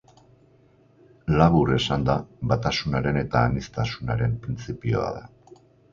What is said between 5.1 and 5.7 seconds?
da.